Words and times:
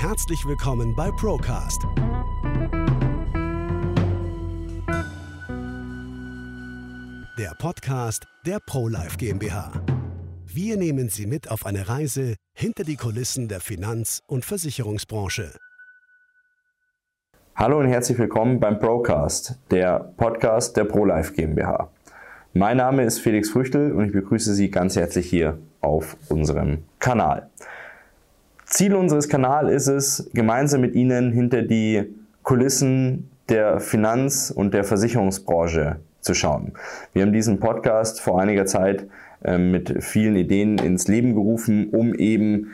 Herzlich 0.00 0.46
willkommen 0.46 0.96
bei 0.96 1.10
Procast. 1.10 1.82
Der 7.38 7.54
Podcast 7.58 8.26
der 8.46 8.60
ProLife 8.64 9.18
GmbH. 9.18 9.72
Wir 10.46 10.78
nehmen 10.78 11.10
Sie 11.10 11.26
mit 11.26 11.50
auf 11.50 11.66
eine 11.66 11.90
Reise 11.90 12.36
hinter 12.54 12.84
die 12.84 12.96
Kulissen 12.96 13.48
der 13.48 13.60
Finanz- 13.60 14.22
und 14.26 14.46
Versicherungsbranche. 14.46 15.52
Hallo 17.54 17.80
und 17.80 17.88
herzlich 17.88 18.16
willkommen 18.16 18.58
beim 18.58 18.78
Procast, 18.78 19.58
der 19.70 20.14
Podcast 20.16 20.78
der 20.78 20.84
ProLife 20.84 21.34
GmbH. 21.34 21.90
Mein 22.54 22.78
Name 22.78 23.04
ist 23.04 23.18
Felix 23.18 23.50
Früchtel 23.50 23.92
und 23.92 24.06
ich 24.06 24.12
begrüße 24.12 24.54
Sie 24.54 24.70
ganz 24.70 24.96
herzlich 24.96 25.28
hier 25.28 25.58
auf 25.82 26.16
unserem 26.30 26.84
Kanal. 27.00 27.50
Ziel 28.80 28.94
unseres 28.94 29.28
Kanals 29.28 29.70
ist 29.70 29.88
es, 29.88 30.30
gemeinsam 30.32 30.80
mit 30.80 30.94
Ihnen 30.94 31.32
hinter 31.32 31.60
die 31.60 32.14
Kulissen 32.42 33.28
der 33.50 33.78
Finanz- 33.78 34.50
und 34.50 34.72
der 34.72 34.84
Versicherungsbranche 34.84 35.96
zu 36.22 36.32
schauen. 36.32 36.72
Wir 37.12 37.20
haben 37.20 37.34
diesen 37.34 37.60
Podcast 37.60 38.22
vor 38.22 38.40
einiger 38.40 38.64
Zeit 38.64 39.06
äh, 39.44 39.58
mit 39.58 40.02
vielen 40.02 40.34
Ideen 40.34 40.78
ins 40.78 41.08
Leben 41.08 41.34
gerufen, 41.34 41.90
um 41.90 42.14
eben 42.14 42.68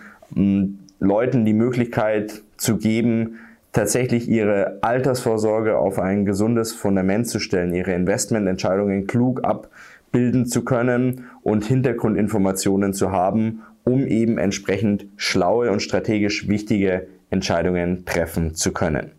Leuten 1.00 1.44
die 1.44 1.54
Möglichkeit 1.54 2.40
zu 2.56 2.76
geben, 2.76 3.38
tatsächlich 3.72 4.28
ihre 4.28 4.78
Altersvorsorge 4.82 5.76
auf 5.76 5.98
ein 5.98 6.24
gesundes 6.24 6.72
Fundament 6.72 7.26
zu 7.26 7.40
stellen, 7.40 7.74
ihre 7.74 7.94
Investmententscheidungen 7.94 9.08
klug 9.08 9.42
abbilden 9.42 10.46
zu 10.46 10.62
können 10.62 11.24
und 11.42 11.64
Hintergrundinformationen 11.64 12.92
zu 12.92 13.10
haben, 13.10 13.62
um 13.86 14.06
eben 14.06 14.36
entsprechend 14.36 15.06
schlaue 15.16 15.70
und 15.70 15.80
strategisch 15.80 16.48
wichtige 16.48 17.06
Entscheidungen 17.30 18.04
treffen 18.04 18.54
zu 18.54 18.72
können. 18.72 19.12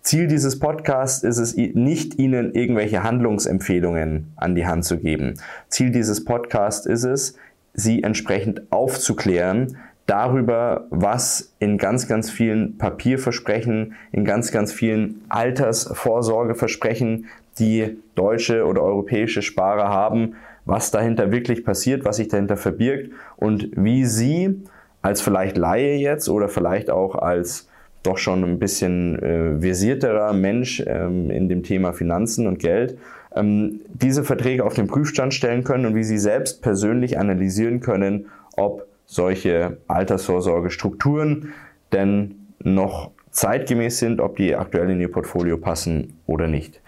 Ziel 0.00 0.26
dieses 0.26 0.58
Podcasts 0.58 1.22
ist 1.22 1.36
es 1.36 1.54
nicht, 1.54 2.18
Ihnen 2.18 2.54
irgendwelche 2.54 3.02
Handlungsempfehlungen 3.02 4.32
an 4.36 4.54
die 4.54 4.66
Hand 4.66 4.86
zu 4.86 4.98
geben. 4.98 5.34
Ziel 5.68 5.90
dieses 5.90 6.24
Podcasts 6.24 6.86
ist 6.86 7.04
es, 7.04 7.36
Sie 7.74 8.02
entsprechend 8.02 8.72
aufzuklären 8.72 9.76
darüber, 10.06 10.86
was 10.90 11.52
in 11.58 11.76
ganz, 11.78 12.08
ganz 12.08 12.30
vielen 12.30 12.78
Papierversprechen, 12.78 13.94
in 14.10 14.24
ganz, 14.24 14.50
ganz 14.50 14.72
vielen 14.72 15.22
Altersvorsorgeversprechen 15.28 17.26
die 17.58 17.98
deutsche 18.14 18.64
oder 18.64 18.82
europäische 18.82 19.42
Sparer 19.42 19.90
haben, 19.90 20.34
was 20.70 20.90
dahinter 20.90 21.32
wirklich 21.32 21.64
passiert, 21.64 22.04
was 22.04 22.16
sich 22.16 22.28
dahinter 22.28 22.56
verbirgt 22.56 23.10
und 23.36 23.70
wie 23.74 24.04
Sie 24.04 24.62
als 25.02 25.20
vielleicht 25.20 25.56
Laie 25.56 25.96
jetzt 25.96 26.28
oder 26.28 26.48
vielleicht 26.48 26.90
auch 26.90 27.16
als 27.16 27.68
doch 28.02 28.16
schon 28.16 28.44
ein 28.44 28.58
bisschen 28.58 29.18
äh, 29.18 29.60
versierterer 29.60 30.32
Mensch 30.32 30.82
ähm, 30.86 31.30
in 31.30 31.48
dem 31.48 31.62
Thema 31.62 31.92
Finanzen 31.92 32.46
und 32.46 32.58
Geld 32.58 32.96
ähm, 33.34 33.80
diese 33.92 34.24
Verträge 34.24 34.64
auf 34.64 34.74
den 34.74 34.86
Prüfstand 34.86 35.34
stellen 35.34 35.64
können 35.64 35.86
und 35.86 35.94
wie 35.94 36.04
Sie 36.04 36.18
selbst 36.18 36.62
persönlich 36.62 37.18
analysieren 37.18 37.80
können, 37.80 38.26
ob 38.56 38.86
solche 39.06 39.78
Altersvorsorgestrukturen 39.88 41.52
denn 41.92 42.36
noch 42.62 43.10
zeitgemäß 43.30 43.98
sind, 43.98 44.20
ob 44.20 44.36
die 44.36 44.54
aktuell 44.56 44.90
in 44.90 45.00
Ihr 45.00 45.10
Portfolio 45.10 45.56
passen 45.56 46.18
oder 46.26 46.48
nicht. 46.48 46.80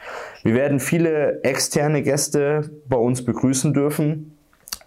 Wir 0.43 0.55
werden 0.55 0.81
viele 0.81 1.43
externe 1.45 2.03
Gäste 2.03 2.71
bei 2.89 2.97
uns 2.97 3.25
begrüßen 3.25 3.73
dürfen, 3.73 4.37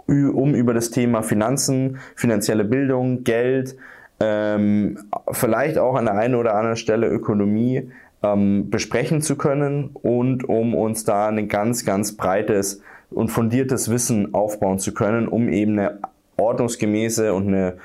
um 0.08 0.54
über 0.54 0.74
das 0.74 0.92
Thema 0.92 1.24
Finanzen, 1.24 2.00
finanzielle 2.16 2.66
Bildung, 2.66 3.24
Geld, 3.24 3.76
ähm, 4.20 4.98
vielleicht 5.32 5.78
auch 5.78 5.96
an 5.96 6.06
der 6.06 6.16
einen 6.16 6.36
oder 6.36 6.56
anderen 6.56 6.78
Stelle 6.78 7.08
Ökonomie 7.08 7.90
ähm, 8.24 8.70
besprechen 8.70 9.22
zu 9.22 9.36
können 9.36 9.90
und 9.94 10.48
um 10.48 10.74
uns 10.74 11.04
da 11.04 11.28
ein 11.28 11.48
ganz, 11.48 11.86
ganz 11.86 12.16
breites 12.16 12.82
und 13.12 13.30
fundiertes 13.30 13.90
Wissen 13.90 14.34
aufbauen 14.34 14.80
zu 14.80 14.94
können, 14.94 15.28
um 15.28 15.50
eben 15.50 15.80
eine 15.80 16.00
ordnungsgemäße 16.38 17.34
und 17.34 17.48
eine, 17.48 17.78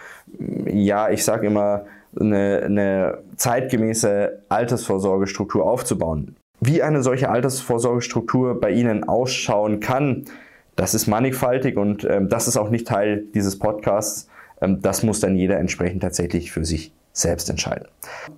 ja, 0.67 1.11
ich 1.11 1.25
sage 1.25 1.47
immer, 1.47 1.85
eine, 2.19 2.63
eine 2.65 3.19
zeitgemäße 3.37 4.43
Altersvorsorgestruktur 4.49 5.65
aufzubauen. 5.65 6.37
Wie 6.61 6.83
eine 6.83 7.03
solche 7.03 7.31
Altersvorsorgestruktur 7.31 8.61
bei 8.61 8.71
Ihnen 8.71 9.05
ausschauen 9.05 9.81
kann, 9.81 10.25
das 10.77 10.95
ist 10.95 11.07
mannigfaltig 11.07 11.77
und 11.77 12.05
ähm, 12.05 12.29
das 12.29 12.49
ist 12.49 12.57
auch 12.57 12.71
nicht 12.71 12.87
Teil 12.87 13.25
dieses 13.35 13.59
Podcasts. 13.59 14.29
Ähm, 14.61 14.81
das 14.83 15.03
muss 15.03 15.21
dann 15.21 15.37
jeder 15.37 15.59
entsprechend 15.59 16.03
tatsächlich 16.03 16.53
für 16.53 16.65
sich 16.65 16.93
selbst 17.13 17.51
entscheiden. 17.51 17.89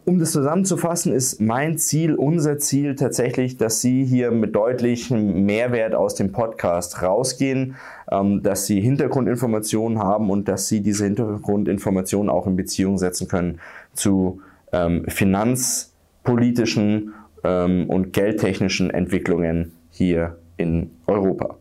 Um 0.04 0.18
das 0.18 0.32
zusammenzufassen, 0.32 1.12
ist 1.12 1.40
mein 1.40 1.78
Ziel, 1.78 2.14
unser 2.14 2.58
Ziel 2.58 2.94
tatsächlich, 2.94 3.56
dass 3.56 3.80
Sie 3.80 4.04
hier 4.04 4.30
mit 4.30 4.54
deutlichem 4.54 5.44
Mehrwert 5.44 5.94
aus 5.94 6.14
dem 6.14 6.32
Podcast 6.32 7.02
rausgehen, 7.02 7.76
ähm, 8.10 8.42
dass 8.42 8.66
Sie 8.66 8.80
Hintergrundinformationen 8.80 9.98
haben 9.98 10.30
und 10.30 10.48
dass 10.48 10.68
Sie 10.68 10.80
diese 10.80 11.04
Hintergrundinformationen 11.04 12.30
auch 12.30 12.46
in 12.46 12.56
Beziehung 12.56 12.98
setzen 12.98 13.28
können 13.28 13.60
zu 13.92 14.40
ähm, 14.72 15.04
finanzpolitischen 15.06 17.14
ähm, 17.44 17.90
und 17.90 18.12
geldtechnischen 18.12 18.90
Entwicklungen 18.90 19.72
hier 19.90 20.38
in 20.56 20.90
Europa. 21.06 21.56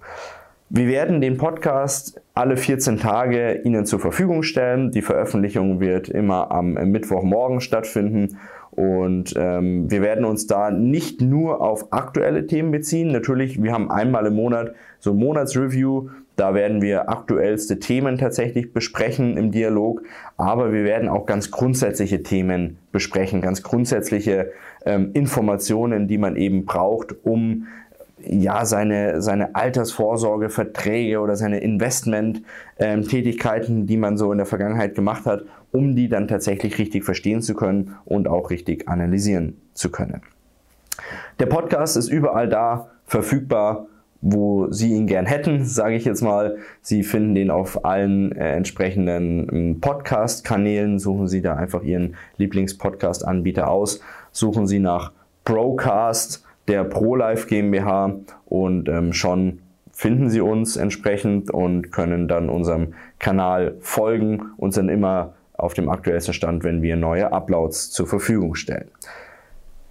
Wir 0.73 0.87
werden 0.87 1.19
den 1.19 1.35
Podcast 1.35 2.21
alle 2.33 2.55
14 2.55 2.97
Tage 2.97 3.59
Ihnen 3.65 3.85
zur 3.85 3.99
Verfügung 3.99 4.41
stellen. 4.41 4.91
Die 4.91 5.01
Veröffentlichung 5.01 5.81
wird 5.81 6.07
immer 6.07 6.49
am 6.49 6.75
Mittwochmorgen 6.75 7.59
stattfinden. 7.59 8.37
Und 8.69 9.33
ähm, 9.35 9.91
wir 9.91 10.01
werden 10.01 10.23
uns 10.23 10.47
da 10.47 10.71
nicht 10.71 11.19
nur 11.19 11.59
auf 11.59 11.91
aktuelle 11.91 12.47
Themen 12.47 12.71
beziehen. 12.71 13.11
Natürlich, 13.11 13.61
wir 13.61 13.73
haben 13.73 13.91
einmal 13.91 14.25
im 14.27 14.35
Monat 14.35 14.73
so 14.99 15.11
ein 15.11 15.17
Monatsreview. 15.17 16.07
Da 16.37 16.53
werden 16.53 16.81
wir 16.81 17.09
aktuellste 17.09 17.79
Themen 17.79 18.17
tatsächlich 18.17 18.71
besprechen 18.71 19.35
im 19.35 19.51
Dialog. 19.51 20.03
Aber 20.37 20.71
wir 20.71 20.85
werden 20.85 21.09
auch 21.09 21.25
ganz 21.25 21.51
grundsätzliche 21.51 22.23
Themen 22.23 22.77
besprechen, 22.93 23.41
ganz 23.41 23.61
grundsätzliche 23.61 24.53
ähm, 24.85 25.09
Informationen, 25.11 26.07
die 26.07 26.17
man 26.17 26.37
eben 26.37 26.63
braucht, 26.63 27.13
um 27.25 27.67
ja, 28.27 28.65
seine, 28.65 29.21
seine 29.21 29.55
Altersvorsorgeverträge 29.55 31.19
oder 31.19 31.35
seine 31.35 31.59
Investment-Tätigkeiten, 31.59 33.79
ähm, 33.79 33.87
die 33.87 33.97
man 33.97 34.17
so 34.17 34.31
in 34.31 34.37
der 34.37 34.47
Vergangenheit 34.47 34.95
gemacht 34.95 35.25
hat, 35.25 35.43
um 35.71 35.95
die 35.95 36.09
dann 36.09 36.27
tatsächlich 36.27 36.77
richtig 36.77 37.03
verstehen 37.03 37.41
zu 37.41 37.53
können 37.53 37.95
und 38.05 38.27
auch 38.27 38.49
richtig 38.49 38.87
analysieren 38.87 39.57
zu 39.73 39.91
können. 39.91 40.21
Der 41.39 41.47
Podcast 41.47 41.97
ist 41.97 42.09
überall 42.09 42.47
da 42.47 42.91
verfügbar, 43.05 43.87
wo 44.21 44.71
Sie 44.71 44.91
ihn 44.91 45.07
gern 45.07 45.25
hätten, 45.25 45.65
sage 45.65 45.95
ich 45.95 46.05
jetzt 46.05 46.21
mal. 46.21 46.57
Sie 46.81 47.03
finden 47.03 47.35
den 47.35 47.49
auf 47.49 47.85
allen 47.85 48.31
äh, 48.33 48.55
entsprechenden 48.55 49.47
ähm, 49.51 49.81
Podcast-Kanälen. 49.81 50.99
Suchen 50.99 51.27
Sie 51.27 51.41
da 51.41 51.55
einfach 51.55 51.83
Ihren 51.83 52.15
Lieblings-Podcast-Anbieter 52.37 53.69
aus. 53.69 53.99
Suchen 54.31 54.67
Sie 54.67 54.79
nach 54.79 55.11
Procast 55.43 56.45
der 56.71 56.85
ProLife 56.85 57.47
GmbH 57.47 58.15
und 58.45 58.87
ähm, 58.87 59.11
schon 59.11 59.59
finden 59.91 60.29
Sie 60.29 60.39
uns 60.39 60.77
entsprechend 60.77 61.51
und 61.51 61.91
können 61.91 62.29
dann 62.29 62.49
unserem 62.49 62.93
Kanal 63.19 63.75
folgen 63.81 64.51
und 64.55 64.73
sind 64.73 64.87
immer 64.87 65.33
auf 65.53 65.73
dem 65.73 65.89
aktuellsten 65.89 66.33
Stand, 66.33 66.63
wenn 66.63 66.81
wir 66.81 66.95
neue 66.95 67.33
Uploads 67.33 67.91
zur 67.91 68.07
Verfügung 68.07 68.55
stellen. 68.55 68.87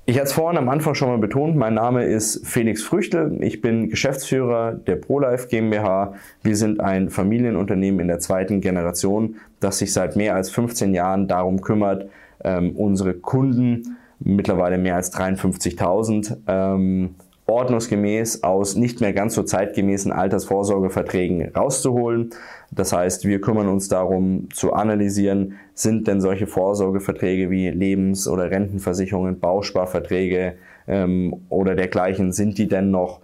Ich 0.07 0.17
hatte 0.17 0.29
es 0.29 0.33
vorhin 0.33 0.59
am 0.59 0.71
Anfang 0.71 0.95
schon 0.95 1.09
mal 1.09 1.19
betont, 1.19 1.55
mein 1.55 1.75
Name 1.75 2.05
ist 2.05 2.47
Felix 2.47 2.83
Früchte. 2.83 3.31
Ich 3.41 3.61
bin 3.61 3.91
Geschäftsführer 3.91 4.73
der 4.73 4.97
ProLife 4.97 5.49
GmbH. 5.49 6.15
Wir 6.43 6.57
sind 6.57 6.81
ein 6.81 7.11
Familienunternehmen 7.11 8.01
in 8.01 8.09
der 8.09 8.21
zweiten 8.21 8.63
Generation, 8.63 9.37
das 9.61 9.79
sich 9.79 9.93
seit 9.93 10.17
mehr 10.17 10.35
als 10.35 10.51
15 10.51 10.95
Jahren 10.95 11.29
darum 11.29 11.61
kümmert, 11.61 12.09
ähm, 12.43 12.75
unsere 12.75 13.13
Kunden 13.13 13.99
mittlerweile 14.21 14.79
mehr 14.79 14.97
als 14.97 15.13
53.000, 15.13 16.37
ähm, 16.47 17.15
ordnungsgemäß 17.47 18.45
aus 18.45 18.77
nicht 18.77 19.01
mehr 19.01 19.13
ganz 19.13 19.35
so 19.35 19.43
zeitgemäßen 19.43 20.13
Altersvorsorgeverträgen 20.13 21.53
rauszuholen. 21.53 22.31
Das 22.71 22.93
heißt, 22.93 23.25
wir 23.25 23.41
kümmern 23.41 23.69
uns 23.69 23.89
darum 23.89 24.49
zu 24.53 24.73
analysieren, 24.73 25.55
sind 25.75 26.07
denn 26.07 26.21
solche 26.21 26.47
Vorsorgeverträge 26.47 27.51
wie 27.51 27.69
Lebens- 27.71 28.29
oder 28.29 28.51
Rentenversicherungen, 28.51 29.41
Bausparverträge 29.41 30.55
ähm, 30.87 31.35
oder 31.49 31.75
dergleichen, 31.75 32.33
sind 32.33 32.57
die 32.59 32.69
denn 32.69 32.91
noch 32.91 33.21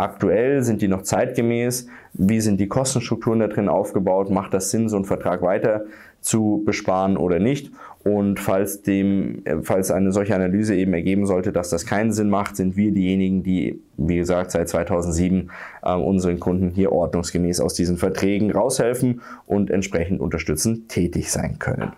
aktuell, 0.00 0.62
sind 0.62 0.82
die 0.82 0.88
noch 0.88 1.02
zeitgemäß, 1.02 1.86
wie 2.14 2.40
sind 2.40 2.58
die 2.60 2.68
Kostenstrukturen 2.68 3.40
da 3.40 3.48
drin 3.48 3.68
aufgebaut, 3.68 4.30
macht 4.30 4.54
das 4.54 4.70
Sinn, 4.70 4.88
so 4.88 4.96
einen 4.96 5.04
Vertrag 5.04 5.42
weiter 5.42 5.84
zu 6.20 6.62
besparen 6.64 7.16
oder 7.16 7.38
nicht. 7.38 7.70
Und 8.02 8.40
falls 8.40 8.80
dem, 8.80 9.44
äh, 9.44 9.56
falls 9.62 9.90
eine 9.90 10.10
solche 10.10 10.34
Analyse 10.34 10.74
eben 10.74 10.94
ergeben 10.94 11.26
sollte, 11.26 11.52
dass 11.52 11.68
das 11.68 11.84
keinen 11.84 12.12
Sinn 12.12 12.30
macht, 12.30 12.56
sind 12.56 12.76
wir 12.76 12.92
diejenigen, 12.92 13.42
die, 13.42 13.82
wie 13.98 14.16
gesagt, 14.16 14.52
seit 14.52 14.70
2007 14.70 15.50
äh, 15.82 15.94
unseren 15.94 16.40
Kunden 16.40 16.70
hier 16.70 16.92
ordnungsgemäß 16.92 17.60
aus 17.60 17.74
diesen 17.74 17.98
Verträgen 17.98 18.50
raushelfen 18.50 19.20
und 19.46 19.70
entsprechend 19.70 20.20
unterstützend 20.20 20.88
tätig 20.88 21.30
sein 21.30 21.58
können. 21.58 21.92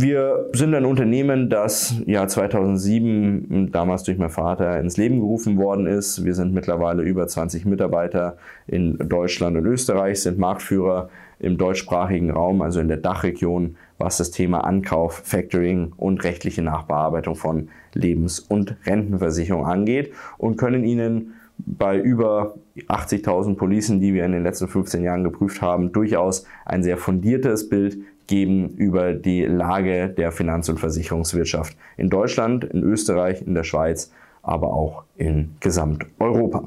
Wir 0.00 0.48
sind 0.52 0.74
ein 0.74 0.84
Unternehmen, 0.84 1.48
das 1.48 1.94
ja 2.06 2.26
2007 2.26 3.70
damals 3.72 4.04
durch 4.04 4.18
meinen 4.18 4.30
Vater 4.30 4.80
ins 4.80 4.96
Leben 4.96 5.20
gerufen 5.20 5.58
worden 5.58 5.86
ist. 5.86 6.24
Wir 6.24 6.34
sind 6.34 6.54
mittlerweile 6.54 7.02
über 7.02 7.26
20 7.26 7.66
Mitarbeiter 7.66 8.36
in 8.66 8.96
Deutschland 8.98 9.56
und 9.56 9.66
Österreich, 9.66 10.22
sind 10.22 10.38
Marktführer 10.38 11.10
im 11.38 11.58
deutschsprachigen 11.58 12.30
Raum, 12.30 12.62
also 12.62 12.80
in 12.80 12.88
der 12.88 12.98
Dachregion, 12.98 13.76
was 13.98 14.18
das 14.18 14.30
Thema 14.30 14.64
Ankauf, 14.64 15.22
Factoring 15.24 15.92
und 15.96 16.22
rechtliche 16.24 16.62
Nachbearbeitung 16.62 17.34
von 17.34 17.68
Lebens- 17.94 18.40
und 18.40 18.76
Rentenversicherung 18.86 19.66
angeht 19.66 20.12
und 20.38 20.56
können 20.56 20.84
Ihnen 20.84 21.34
bei 21.66 21.98
über 21.98 22.54
80.000 22.88 23.56
Policen, 23.56 24.00
die 24.00 24.14
wir 24.14 24.24
in 24.24 24.32
den 24.32 24.42
letzten 24.42 24.68
15 24.68 25.02
Jahren 25.02 25.24
geprüft 25.24 25.62
haben, 25.62 25.92
durchaus 25.92 26.44
ein 26.64 26.82
sehr 26.82 26.96
fundiertes 26.96 27.68
Bild 27.68 27.98
geben 28.26 28.70
über 28.76 29.12
die 29.12 29.44
Lage 29.44 30.08
der 30.08 30.32
Finanz- 30.32 30.68
und 30.68 30.78
Versicherungswirtschaft 30.78 31.76
in 31.96 32.10
Deutschland, 32.10 32.64
in 32.64 32.82
Österreich, 32.82 33.42
in 33.42 33.54
der 33.54 33.64
Schweiz, 33.64 34.12
aber 34.42 34.72
auch 34.72 35.04
in 35.16 35.50
Gesamteuropa. 35.60 36.64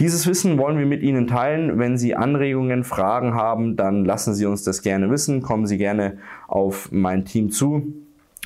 Dieses 0.00 0.26
Wissen 0.28 0.58
wollen 0.58 0.78
wir 0.78 0.86
mit 0.86 1.02
Ihnen 1.02 1.26
teilen. 1.26 1.78
Wenn 1.78 1.98
Sie 1.98 2.14
Anregungen, 2.14 2.84
Fragen 2.84 3.34
haben, 3.34 3.76
dann 3.76 4.04
lassen 4.04 4.32
Sie 4.32 4.46
uns 4.46 4.62
das 4.62 4.82
gerne 4.82 5.10
wissen. 5.10 5.42
Kommen 5.42 5.66
Sie 5.66 5.78
gerne 5.78 6.18
auf 6.46 6.90
mein 6.92 7.24
Team 7.24 7.50
zu. 7.50 7.94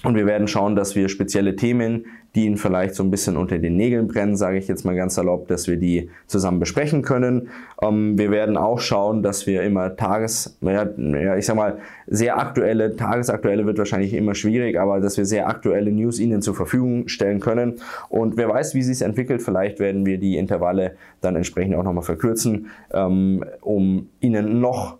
Und 0.04 0.16
wir 0.16 0.26
werden 0.26 0.48
schauen, 0.48 0.74
dass 0.74 0.96
wir 0.96 1.08
spezielle 1.08 1.54
Themen, 1.54 2.06
die 2.34 2.46
Ihnen 2.46 2.56
vielleicht 2.56 2.94
so 2.94 3.04
ein 3.04 3.10
bisschen 3.10 3.36
unter 3.36 3.58
den 3.58 3.76
Nägeln 3.76 4.08
brennen, 4.08 4.36
sage 4.36 4.58
ich 4.58 4.66
jetzt 4.66 4.84
mal 4.84 4.96
ganz 4.96 5.14
salopp, 5.14 5.46
dass 5.48 5.68
wir 5.68 5.76
die 5.76 6.10
zusammen 6.26 6.58
besprechen 6.58 7.02
können. 7.02 7.50
Ähm, 7.80 8.18
wir 8.18 8.30
werden 8.30 8.56
auch 8.56 8.80
schauen, 8.80 9.22
dass 9.22 9.46
wir 9.46 9.62
immer 9.62 9.96
Tages, 9.96 10.56
ja, 10.60 11.36
ich 11.36 11.46
sag 11.46 11.56
mal, 11.56 11.78
sehr 12.08 12.38
aktuelle, 12.38 12.96
tagesaktuelle 12.96 13.64
wird 13.64 13.78
wahrscheinlich 13.78 14.14
immer 14.14 14.34
schwierig, 14.34 14.78
aber 14.78 15.00
dass 15.00 15.16
wir 15.18 15.24
sehr 15.24 15.48
aktuelle 15.48 15.92
News 15.92 16.18
Ihnen 16.18 16.42
zur 16.42 16.54
Verfügung 16.54 17.06
stellen 17.06 17.38
können. 17.38 17.80
Und 18.08 18.36
wer 18.36 18.48
weiß, 18.48 18.74
wie 18.74 18.82
sich 18.82 18.94
es 18.94 19.02
entwickelt, 19.02 19.42
vielleicht 19.42 19.78
werden 19.78 20.04
wir 20.04 20.18
die 20.18 20.36
Intervalle 20.36 20.96
dann 21.20 21.36
entsprechend 21.36 21.76
auch 21.76 21.84
nochmal 21.84 22.02
verkürzen, 22.02 22.66
ähm, 22.92 23.44
um 23.60 24.08
Ihnen 24.20 24.60
noch 24.60 24.98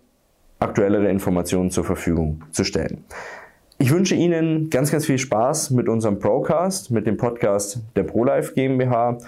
aktuellere 0.60 1.08
Informationen 1.08 1.70
zur 1.70 1.82
Verfügung 1.82 2.42
zu 2.52 2.62
stellen. 2.62 3.04
Ich 3.82 3.90
wünsche 3.90 4.14
Ihnen 4.14 4.70
ganz, 4.70 4.92
ganz 4.92 5.06
viel 5.06 5.18
Spaß 5.18 5.72
mit 5.72 5.88
unserem 5.88 6.20
Procast, 6.20 6.92
mit 6.92 7.04
dem 7.04 7.16
Podcast 7.16 7.80
der 7.96 8.04
ProLife 8.04 8.54
GmbH. 8.54 9.18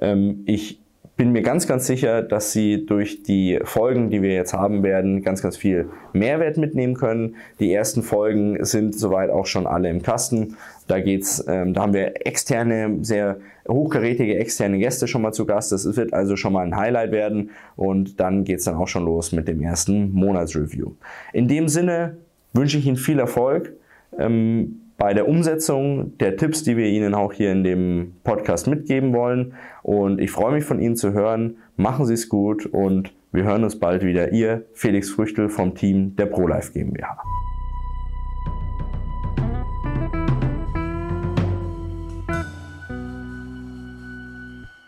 Ähm, 0.00 0.44
ich 0.46 0.78
bin 1.16 1.32
mir 1.32 1.42
ganz, 1.42 1.66
ganz 1.66 1.88
sicher, 1.88 2.22
dass 2.22 2.52
Sie 2.52 2.86
durch 2.86 3.24
die 3.24 3.58
Folgen, 3.64 4.10
die 4.10 4.22
wir 4.22 4.32
jetzt 4.32 4.52
haben 4.52 4.84
werden, 4.84 5.24
ganz, 5.24 5.42
ganz 5.42 5.56
viel 5.56 5.90
Mehrwert 6.12 6.58
mitnehmen 6.58 6.94
können. 6.94 7.34
Die 7.58 7.72
ersten 7.72 8.04
Folgen 8.04 8.64
sind 8.64 8.96
soweit 8.96 9.30
auch 9.30 9.46
schon 9.46 9.66
alle 9.66 9.90
im 9.90 10.00
Kasten. 10.00 10.56
Da 10.86 11.00
geht's, 11.00 11.44
ähm, 11.48 11.74
da 11.74 11.82
haben 11.82 11.92
wir 11.92 12.24
externe, 12.24 12.98
sehr 13.00 13.38
hochkarätige 13.66 14.38
externe 14.38 14.78
Gäste 14.78 15.08
schon 15.08 15.22
mal 15.22 15.32
zu 15.32 15.44
Gast. 15.44 15.72
Das 15.72 15.96
wird 15.96 16.14
also 16.14 16.36
schon 16.36 16.52
mal 16.52 16.64
ein 16.64 16.76
Highlight 16.76 17.10
werden 17.10 17.50
und 17.74 18.20
dann 18.20 18.44
geht's 18.44 18.62
dann 18.62 18.76
auch 18.76 18.86
schon 18.86 19.06
los 19.06 19.32
mit 19.32 19.48
dem 19.48 19.60
ersten 19.60 20.12
Monatsreview. 20.12 20.92
In 21.32 21.48
dem 21.48 21.66
Sinne 21.66 22.18
wünsche 22.52 22.78
ich 22.78 22.86
Ihnen 22.86 22.96
viel 22.96 23.18
Erfolg 23.18 23.72
ähm, 24.18 24.80
bei 24.96 25.12
der 25.12 25.28
Umsetzung 25.28 26.16
der 26.18 26.36
Tipps, 26.36 26.62
die 26.62 26.76
wir 26.76 26.86
Ihnen 26.86 27.14
auch 27.14 27.32
hier 27.32 27.52
in 27.52 27.64
dem 27.64 28.14
Podcast 28.24 28.66
mitgeben 28.66 29.12
wollen. 29.12 29.54
Und 29.82 30.20
ich 30.20 30.30
freue 30.30 30.52
mich 30.52 30.64
von 30.64 30.80
Ihnen 30.80 30.96
zu 30.96 31.12
hören. 31.12 31.56
Machen 31.76 32.06
Sie 32.06 32.14
es 32.14 32.28
gut 32.28 32.66
und 32.66 33.12
wir 33.32 33.44
hören 33.44 33.64
uns 33.64 33.78
bald 33.78 34.04
wieder. 34.04 34.32
Ihr 34.32 34.64
Felix 34.72 35.10
Früchtel 35.10 35.48
vom 35.48 35.74
Team 35.74 36.14
der 36.16 36.26
ProLife 36.26 36.72
GmbH. 36.72 37.18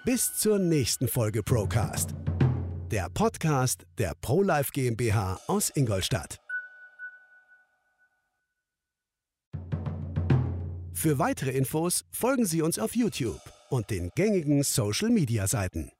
Bis 0.04 0.34
zur 0.34 0.60
nächsten 0.60 1.08
Folge 1.08 1.42
Procast. 1.42 2.14
Der 2.92 3.08
Podcast 3.12 3.84
der 3.98 4.12
ProLife 4.20 4.70
GmbH 4.72 5.40
aus 5.48 5.70
Ingolstadt. 5.74 6.45
Für 10.96 11.18
weitere 11.18 11.50
Infos 11.50 12.06
folgen 12.10 12.46
Sie 12.46 12.62
uns 12.62 12.78
auf 12.78 12.96
YouTube 12.96 13.42
und 13.68 13.90
den 13.90 14.10
gängigen 14.14 14.62
Social-Media-Seiten. 14.62 15.92